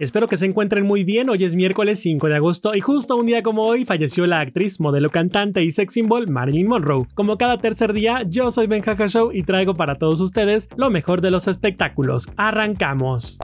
Espero 0.00 0.26
que 0.26 0.36
se 0.36 0.46
encuentren 0.46 0.84
muy 0.84 1.04
bien. 1.04 1.30
Hoy 1.30 1.44
es 1.44 1.54
miércoles 1.54 2.00
5 2.00 2.26
de 2.26 2.34
agosto 2.34 2.74
y 2.74 2.80
justo 2.80 3.16
un 3.16 3.26
día 3.26 3.42
como 3.42 3.62
hoy 3.62 3.84
falleció 3.84 4.26
la 4.26 4.40
actriz, 4.40 4.80
modelo 4.80 5.08
cantante 5.08 5.62
y 5.62 5.70
sex 5.70 5.94
symbol 5.94 6.28
Marilyn 6.28 6.66
Monroe. 6.66 7.06
Como 7.14 7.38
cada 7.38 7.58
tercer 7.58 7.92
día, 7.92 8.22
yo 8.26 8.50
soy 8.50 8.66
Ben 8.66 8.82
Show 8.82 9.30
y 9.32 9.44
traigo 9.44 9.74
para 9.74 9.96
todos 9.96 10.20
ustedes 10.20 10.68
lo 10.76 10.90
mejor 10.90 11.20
de 11.20 11.30
los 11.30 11.46
espectáculos. 11.46 12.28
Arrancamos. 12.36 13.38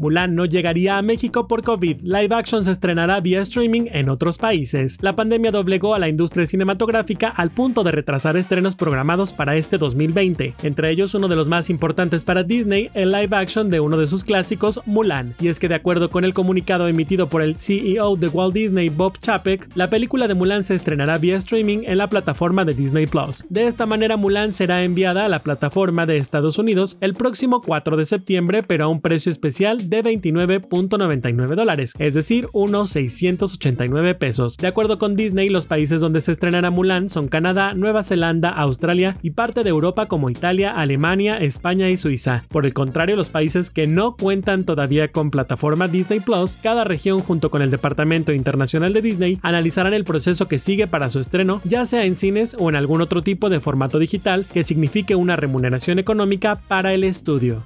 Mulan 0.00 0.34
no 0.34 0.44
llegaría 0.44 0.98
a 0.98 1.02
México 1.02 1.48
por 1.48 1.62
COVID. 1.62 2.02
Live 2.02 2.34
action 2.34 2.64
se 2.64 2.70
estrenará 2.70 3.20
vía 3.20 3.40
streaming 3.42 3.86
en 3.92 4.08
otros 4.08 4.38
países. 4.38 4.98
La 5.00 5.16
pandemia 5.16 5.50
doblegó 5.50 5.94
a 5.94 5.98
la 5.98 6.08
industria 6.08 6.46
cinematográfica 6.46 7.28
al 7.28 7.50
punto 7.50 7.84
de 7.84 7.92
retrasar 7.92 8.36
estrenos 8.36 8.76
programados 8.76 9.32
para 9.32 9.56
este 9.56 9.78
2020. 9.78 10.54
Entre 10.62 10.90
ellos, 10.90 11.14
uno 11.14 11.28
de 11.28 11.36
los 11.36 11.48
más 11.48 11.70
importantes 11.70 12.24
para 12.24 12.42
Disney, 12.42 12.90
el 12.94 13.12
live 13.12 13.36
action 13.36 13.70
de 13.70 13.80
uno 13.80 13.96
de 13.96 14.06
sus 14.06 14.24
clásicos, 14.24 14.80
Mulan. 14.86 15.34
Y 15.40 15.48
es 15.48 15.58
que 15.58 15.68
de 15.68 15.74
acuerdo 15.74 16.10
con 16.10 16.24
el 16.24 16.34
comunicado 16.34 16.88
emitido 16.88 17.28
por 17.28 17.42
el 17.42 17.58
CEO 17.58 18.16
de 18.16 18.28
Walt 18.28 18.54
Disney, 18.54 18.88
Bob 18.88 19.18
Chapek, 19.20 19.68
la 19.74 19.90
película 19.90 20.28
de 20.28 20.34
Mulan 20.34 20.64
se 20.64 20.74
estrenará 20.74 21.18
vía 21.18 21.36
streaming 21.36 21.84
en 21.84 21.98
la 21.98 22.08
plataforma 22.08 22.64
de 22.64 22.74
Disney 22.74 23.06
Plus. 23.06 23.44
De 23.48 23.66
esta 23.66 23.86
manera, 23.86 24.16
Mulan 24.16 24.52
será 24.52 24.84
enviada 24.84 25.24
a 25.24 25.28
la 25.28 25.40
plataforma 25.40 26.06
de 26.06 26.16
Estados 26.16 26.58
Unidos 26.58 26.96
el 27.00 27.14
próximo 27.14 27.62
4 27.62 27.96
de 27.96 28.06
septiembre, 28.06 28.62
pero 28.62 28.84
a 28.84 28.88
un 28.88 29.00
precio 29.00 29.30
especial 29.30 29.83
de 29.88 30.02
29.99 30.02 31.54
dólares, 31.54 31.94
es 31.98 32.14
decir, 32.14 32.48
unos 32.52 32.90
689 32.90 34.14
pesos. 34.14 34.56
De 34.56 34.66
acuerdo 34.66 34.98
con 34.98 35.16
Disney, 35.16 35.48
los 35.48 35.66
países 35.66 36.00
donde 36.00 36.20
se 36.20 36.32
estrenará 36.32 36.70
Mulan 36.70 37.10
son 37.10 37.28
Canadá, 37.28 37.74
Nueva 37.74 38.02
Zelanda, 38.02 38.50
Australia 38.50 39.16
y 39.22 39.30
parte 39.30 39.62
de 39.62 39.70
Europa 39.70 40.06
como 40.06 40.30
Italia, 40.30 40.72
Alemania, 40.72 41.38
España 41.38 41.90
y 41.90 41.96
Suiza. 41.96 42.44
Por 42.48 42.66
el 42.66 42.72
contrario, 42.72 43.16
los 43.16 43.28
países 43.28 43.70
que 43.70 43.86
no 43.86 44.16
cuentan 44.16 44.64
todavía 44.64 45.08
con 45.08 45.30
plataforma 45.30 45.88
Disney 45.88 46.20
Plus, 46.20 46.56
cada 46.62 46.84
región 46.84 47.20
junto 47.20 47.50
con 47.50 47.62
el 47.62 47.70
Departamento 47.70 48.32
Internacional 48.32 48.92
de 48.92 49.02
Disney 49.02 49.38
analizarán 49.42 49.94
el 49.94 50.04
proceso 50.04 50.48
que 50.48 50.58
sigue 50.58 50.86
para 50.86 51.10
su 51.10 51.20
estreno, 51.20 51.60
ya 51.64 51.86
sea 51.86 52.04
en 52.04 52.16
cines 52.16 52.56
o 52.58 52.68
en 52.68 52.76
algún 52.76 53.00
otro 53.00 53.22
tipo 53.22 53.50
de 53.50 53.60
formato 53.60 53.98
digital 53.98 54.46
que 54.52 54.64
signifique 54.64 55.14
una 55.14 55.36
remuneración 55.36 55.98
económica 55.98 56.60
para 56.68 56.94
el 56.94 57.04
estudio 57.04 57.64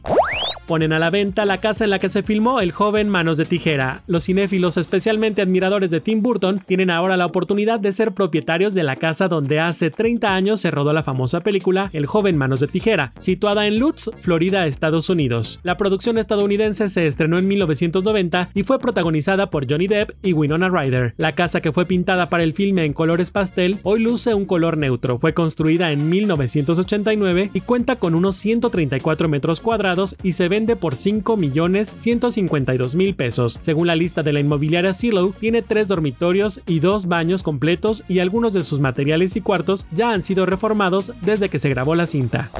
ponen 0.68 0.92
a 0.92 0.98
la 0.98 1.08
venta 1.08 1.46
la 1.46 1.62
casa 1.62 1.84
en 1.84 1.90
la 1.90 1.98
que 1.98 2.10
se 2.10 2.22
filmó 2.22 2.60
El 2.60 2.72
joven 2.72 3.08
Manos 3.08 3.38
de 3.38 3.46
Tijera. 3.46 4.02
Los 4.06 4.26
cinéfilos, 4.26 4.76
especialmente 4.76 5.40
admiradores 5.40 5.90
de 5.90 6.02
Tim 6.02 6.20
Burton, 6.20 6.60
tienen 6.60 6.90
ahora 6.90 7.16
la 7.16 7.24
oportunidad 7.24 7.80
de 7.80 7.90
ser 7.90 8.12
propietarios 8.12 8.74
de 8.74 8.82
la 8.82 8.94
casa 8.94 9.28
donde 9.28 9.60
hace 9.60 9.90
30 9.90 10.34
años 10.34 10.60
se 10.60 10.70
rodó 10.70 10.92
la 10.92 11.02
famosa 11.02 11.40
película 11.40 11.88
El 11.94 12.04
joven 12.04 12.36
Manos 12.36 12.60
de 12.60 12.66
Tijera, 12.66 13.12
situada 13.18 13.66
en 13.66 13.78
Lutz, 13.78 14.10
Florida, 14.20 14.66
Estados 14.66 15.08
Unidos. 15.08 15.58
La 15.62 15.78
producción 15.78 16.18
estadounidense 16.18 16.90
se 16.90 17.06
estrenó 17.06 17.38
en 17.38 17.48
1990 17.48 18.50
y 18.52 18.62
fue 18.62 18.78
protagonizada 18.78 19.48
por 19.48 19.66
Johnny 19.68 19.86
Depp 19.86 20.10
y 20.22 20.34
Winona 20.34 20.68
Ryder. 20.68 21.14
La 21.16 21.32
casa 21.32 21.62
que 21.62 21.72
fue 21.72 21.86
pintada 21.86 22.28
para 22.28 22.44
el 22.44 22.52
filme 22.52 22.84
en 22.84 22.92
colores 22.92 23.30
pastel 23.30 23.78
hoy 23.84 24.00
luce 24.00 24.34
un 24.34 24.44
color 24.44 24.76
neutro. 24.76 25.16
Fue 25.16 25.32
construida 25.32 25.92
en 25.92 26.10
1989 26.10 27.52
y 27.54 27.60
cuenta 27.62 27.96
con 27.96 28.14
unos 28.14 28.36
134 28.36 29.30
metros 29.30 29.60
cuadrados 29.60 30.14
y 30.22 30.34
se 30.34 30.48
ve 30.48 30.57
por 30.66 30.96
5 30.96 31.36
millones 31.36 31.94
152 31.96 32.94
mil 32.94 33.14
pesos. 33.14 33.56
Según 33.60 33.86
la 33.86 33.96
lista 33.96 34.22
de 34.22 34.32
la 34.32 34.40
inmobiliaria 34.40 34.92
Silo, 34.92 35.32
tiene 35.38 35.62
tres 35.62 35.88
dormitorios 35.88 36.60
y 36.66 36.80
dos 36.80 37.06
baños 37.06 37.42
completos 37.42 38.02
y 38.08 38.18
algunos 38.18 38.52
de 38.52 38.64
sus 38.64 38.80
materiales 38.80 39.36
y 39.36 39.40
cuartos 39.40 39.86
ya 39.92 40.12
han 40.12 40.22
sido 40.22 40.46
reformados 40.46 41.12
desde 41.22 41.48
que 41.48 41.58
se 41.58 41.68
grabó 41.68 41.94
la 41.94 42.06
cinta. 42.06 42.50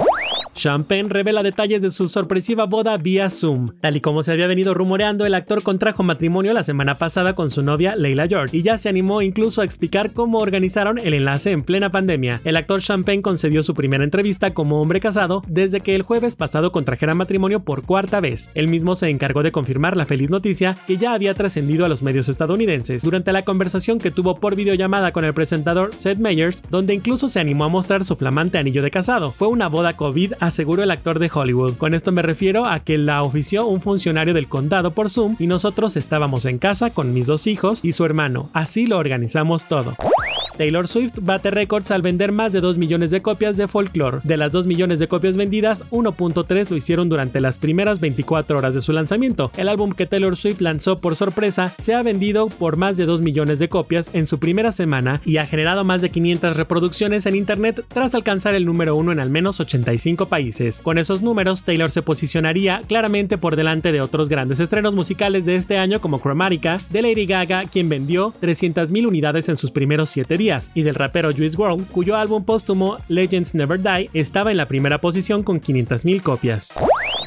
Champagne 0.59 1.09
revela 1.09 1.45
detalles 1.45 1.83
de 1.83 1.91
su 1.91 2.09
sorpresiva 2.09 2.67
boda 2.67 2.97
vía 2.97 3.31
Zoom. 3.31 3.71
Tal 3.81 3.97
y 3.97 4.01
como 4.01 4.25
se 4.25 4.33
había 4.33 4.49
venido 4.49 4.75
rumoreando, 4.75 5.25
el 5.25 5.35
actor 5.35 5.63
contrajo 5.63 6.03
matrimonio 6.03 6.53
la 6.53 6.65
semana 6.65 6.97
pasada 6.97 7.35
con 7.35 7.53
su 7.53 7.63
novia 7.63 7.95
Leila 7.95 8.27
George 8.27 8.57
y 8.57 8.63
ya 8.63 8.77
se 8.77 8.89
animó 8.89 9.23
incluso 9.23 9.61
a 9.61 9.65
explicar 9.65 10.13
cómo 10.13 10.41
organizaron 10.41 10.99
el 10.99 11.15
enlace 11.15 11.53
en 11.53 11.63
plena 11.63 11.91
pandemia. 11.91 12.41
El 12.43 12.57
actor 12.57 12.83
Champagne 12.83 13.23
concedió 13.23 13.63
su 13.63 13.75
primera 13.75 14.03
entrevista 14.03 14.53
como 14.53 14.83
hombre 14.83 14.99
casado 14.99 15.45
desde 15.47 15.81
que 15.81 15.95
el 15.95 16.03
jueves 16.03 16.35
pasado 16.35 16.73
contrajera 16.73 17.15
matrimonio 17.15 17.61
por 17.61 17.85
cuarta 17.85 18.19
vez. 18.19 18.51
Él 18.57 18.67
mismo 18.67 18.97
se 18.97 19.11
encargó 19.11 19.45
de 19.45 19.53
confirmar 19.53 19.97
la 19.97 20.07
feliz 20.07 20.29
noticia 20.29 20.77
que 20.89 20.97
ya 20.97 21.13
había 21.13 21.35
trascendido 21.35 21.85
a 21.85 21.89
los 21.89 22.03
medios 22.03 22.29
estadounidenses 22.29 23.05
durante 23.05 23.31
la 23.31 23.45
conversación 23.45 24.01
que 24.01 24.11
tuvo 24.11 24.41
por 24.41 24.57
videollamada 24.57 25.13
con 25.13 25.25
el 25.25 25.35
presentador 25.35 25.93
Seth 25.97 26.19
Meyers, 26.19 26.65
donde 26.69 26.95
incluso 26.95 27.29
se 27.29 27.39
animó 27.39 27.63
a 27.63 27.69
mostrar 27.69 28.05
su 28.05 28.17
flamante 28.17 28.59
anillo 28.59 28.83
de 28.83 28.91
casado. 28.91 29.31
Fue 29.31 29.47
una 29.47 29.69
boda 29.69 29.93
COVID 29.93 30.33
aseguró 30.49 30.83
el 30.83 30.91
actor 30.91 31.19
de 31.19 31.31
Hollywood. 31.33 31.77
Con 31.77 31.95
esto 31.95 32.13
me 32.13 32.23
refiero 32.23 32.67
a 32.67 32.81
que 32.81 32.99
la 32.99 33.23
ofició 33.23 33.67
un 33.67 33.81
funcionario 33.81 34.35
del 34.35 34.49
condado 34.49 34.91
por 34.91 35.11
Zoom 35.11 35.37
y 35.39 35.47
nosotros 35.47 35.97
estábamos 35.97 36.45
en 36.45 36.59
casa 36.59 36.91
con 36.91 37.15
mis 37.15 37.27
dos 37.27 37.47
hijos 37.47 37.81
y 37.85 37.93
su 37.93 38.05
hermano. 38.05 38.51
Así 38.53 38.87
lo 38.87 38.99
organizamos 38.99 39.69
todo. 39.69 39.95
Taylor 40.59 40.89
Swift 40.89 41.21
bate 41.23 41.53
récords 41.53 41.93
al 41.93 42.03
vender 42.03 42.33
más 42.33 42.53
de 42.53 42.61
2 42.61 42.79
millones 42.79 43.13
de 43.13 43.23
copias 43.23 43.57
de 43.57 43.69
Folklore. 43.69 44.19
De 44.25 44.37
las 44.37 44.51
2 44.51 44.67
millones 44.67 44.99
de 44.99 45.07
copias 45.07 45.37
vendidas, 45.37 45.85
1.3 45.93 46.71
lo 46.71 46.77
hicieron 46.77 47.09
durante 47.09 47.41
las 47.41 47.59
primeras 47.59 48.01
24 48.01 48.59
horas 48.59 48.75
de 48.75 48.81
su 48.81 48.93
lanzamiento. 48.93 49.53
El 49.57 49.69
álbum 49.69 49.93
que 49.93 50.07
Taylor 50.07 50.37
Swift 50.37 50.61
lanzó 50.61 50.99
por 50.99 51.15
sorpresa 51.15 51.75
se 51.79 51.95
ha 51.95 52.03
vendido 52.03 52.49
por 52.49 52.77
más 52.77 52.97
de 52.97 53.07
2 53.07 53.23
millones 53.23 53.61
de 53.61 53.69
copias 53.69 54.11
en 54.15 54.27
su 54.27 54.41
primera 54.41 54.73
semana 54.73 55.21
y 55.25 55.37
ha 55.37 55.47
generado 55.47 55.85
más 55.85 56.03
de 56.03 56.11
500 56.11 56.57
reproducciones 56.57 57.27
en 57.27 57.37
internet 57.37 57.85
tras 57.87 58.17
alcanzar 58.17 58.57
el 58.57 58.67
número 58.67 58.97
1 58.97 59.13
en 59.13 59.21
al 59.21 59.31
menos 59.31 59.61
85 59.61 60.27
países. 60.27 60.81
Con 60.83 60.99
esos 60.99 61.23
números, 61.23 61.63
Taylor 61.63 61.93
se 61.93 62.03
posicionaría 62.03 62.83
claramente 62.89 63.39
por 63.39 63.55
delante 63.55 63.93
de 63.93 64.01
otros 64.01 64.29
grandes 64.29 64.59
estrenos 64.59 64.97
musicales 64.97 65.47
de 65.47 65.55
este 65.55 65.79
año 65.79 66.01
como 66.01 66.19
Chromatica, 66.19 66.79
de 66.91 67.03
Lady 67.03 67.27
Gaga, 67.27 67.63
quien 67.67 67.89
vendió 67.89 68.35
300.000 68.43 69.07
unidades 69.07 69.49
en 69.49 69.57
sus 69.57 69.71
primeros 69.71 70.11
7 70.11 70.37
días 70.37 70.48
y 70.75 70.83
del 70.83 70.95
rapero 70.95 71.31
Juice 71.31 71.57
WRLD, 71.57 71.87
cuyo 71.89 72.17
álbum 72.17 72.45
póstumo 72.45 72.97
Legends 73.09 73.55
Never 73.55 73.81
Die 73.81 74.11
estaba 74.15 74.51
en 74.51 74.57
la 74.57 74.67
primera 74.67 74.99
posición 74.99 75.43
con 75.43 75.61
500.000 75.61 76.23
copias. 76.23 76.75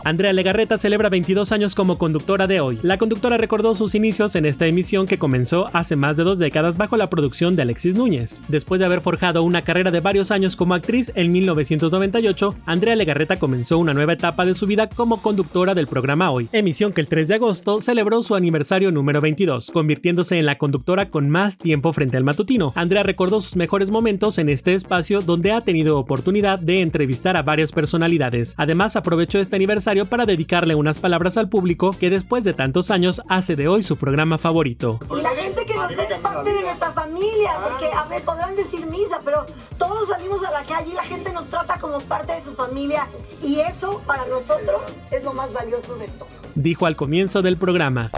Andrea 0.04 0.34
Legarreta 0.34 0.78
celebra 0.78 1.10
22 1.10 1.52
años 1.52 1.76
como 1.76 2.00
conductora 2.00 2.48
de 2.48 2.60
hoy. 2.60 2.80
La 2.82 2.98
conductora 2.98 3.38
recordó 3.38 3.76
sus 3.76 3.94
inicios 3.94 4.36
en 4.36 4.46
esta 4.46 4.66
emisión 4.66 5.06
que 5.06 5.20
comenzó 5.20 5.70
hace 5.74 5.96
más 5.96 6.18
de 6.18 6.24
dos 6.24 6.40
décadas 6.40 6.76
bajo 6.76 6.98
la 6.98 7.10
producción 7.10 7.56
de 7.56 7.62
Alexis 7.62 7.96
Núñez. 7.96 8.42
Después 8.48 8.80
de 8.80 8.86
haber 8.86 9.02
forjado 9.02 9.44
una 9.44 9.62
carrera 9.62 9.92
de 9.92 10.00
varios 10.00 10.32
años 10.32 10.56
como 10.56 10.74
actriz 10.74 11.12
en 11.16 11.32
1998, 11.32 12.56
Andrea 12.66 12.96
Legarreta 12.96 13.38
comenzó 13.38 13.78
una 13.78 13.94
nueva 13.94 14.14
etapa 14.14 14.46
de 14.46 14.56
su 14.56 14.66
vida 14.66 14.90
como 14.90 15.22
conductora 15.22 15.76
del 15.76 15.88
programa 15.88 16.32
Hoy, 16.32 16.50
emisión 16.52 16.94
que 16.94 17.02
el 17.02 17.08
3 17.08 17.28
de 17.28 17.36
agosto 17.36 17.80
celebró 17.80 18.24
su 18.24 18.34
aniversario 18.34 18.92
número 18.92 19.22
22, 19.22 19.70
convirtiéndose 19.72 20.40
en 20.40 20.48
la 20.48 20.58
conductora 20.58 21.10
con 21.10 21.30
más 21.30 21.60
tiempo 21.60 21.94
frente 21.94 22.18
al 22.18 22.24
matutino. 22.24 22.74
Andrea 22.76 23.04
recordó 23.04 23.40
sus 23.40 23.56
mejores 23.56 23.92
momentos 23.92 24.40
en 24.40 24.50
este 24.50 24.74
espacio 24.74 25.22
donde 25.22 25.52
ha 25.52 25.62
tenido 25.62 26.00
oportunidad 26.00 26.58
de 26.58 26.82
entrevistar 26.82 27.38
a 27.38 27.44
varias 27.44 27.72
personalidades. 27.72 28.56
Además, 28.58 28.96
aprovechó 28.96 29.40
este 29.40 29.56
aniversario 29.58 29.91
para 30.06 30.26
dedicarle 30.26 30.74
unas 30.74 31.00
palabras 31.00 31.38
al 31.38 31.50
público 31.50 31.92
que 31.92 32.10
después 32.10 32.44
de 32.46 32.54
tantos 32.54 32.92
años 32.92 33.22
hace 33.28 33.58
de 33.58 33.68
hoy 33.68 33.84
su 33.84 33.98
programa 33.98 34.38
favorito. 34.38 35.00
Y 35.12 35.22
la 35.22 35.30
gente 35.32 35.66
que 35.66 35.76
nos 35.76 35.90
ve 35.96 36.08
es 36.10 36.20
parte 36.20 36.54
de 36.54 36.62
nuestra 36.62 36.94
familia, 36.94 37.52
porque 37.62 37.88
a 37.94 38.06
ver, 38.06 38.22
podrán 38.24 38.56
decir 38.56 38.86
misa, 38.86 39.20
pero 39.26 39.46
todos 39.78 40.08
salimos 40.08 40.44
a 40.46 40.52
la 40.52 40.64
calle 40.64 40.92
y 40.92 40.94
la 40.94 41.04
gente 41.04 41.34
nos 41.34 41.48
trata 41.48 41.78
como 41.80 42.00
parte 42.00 42.34
de 42.34 42.42
su 42.42 42.54
familia 42.54 43.08
y 43.44 43.60
eso 43.60 44.02
para 44.08 44.26
nosotros 44.28 45.02
es 45.12 45.24
lo 45.24 45.34
más 45.34 45.52
valioso 45.52 45.96
de 45.98 46.08
todo. 46.08 46.30
Dijo 46.56 46.86
al 46.86 46.96
comienzo 46.96 47.42
del 47.42 47.58
programa. 47.58 48.10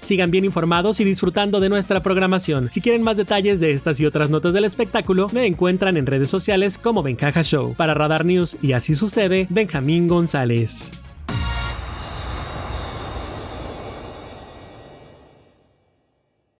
Sigan 0.00 0.32
bien 0.32 0.44
informados 0.44 0.98
y 0.98 1.04
disfrutando 1.04 1.60
de 1.60 1.68
nuestra 1.68 2.00
programación. 2.00 2.68
Si 2.72 2.80
quieren 2.80 3.02
más 3.02 3.16
detalles 3.16 3.60
de 3.60 3.70
estas 3.70 4.00
y 4.00 4.06
otras 4.06 4.30
notas 4.30 4.52
del 4.52 4.64
espectáculo, 4.64 5.28
me 5.32 5.46
encuentran 5.46 5.96
en 5.96 6.06
redes 6.06 6.28
sociales 6.28 6.76
como 6.76 7.04
Bencaja 7.04 7.42
Show. 7.42 7.74
Para 7.76 7.94
Radar 7.94 8.24
News 8.24 8.56
y 8.60 8.72
así 8.72 8.96
sucede, 8.96 9.46
Benjamín 9.48 10.08
González. 10.08 10.90